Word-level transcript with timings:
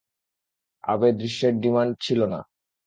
আবে, 0.83 1.07
দৃশ্যের 1.13 1.53
ডিমান্ড 1.61 1.91
ছিলো 2.01 2.25
না! 2.27 2.39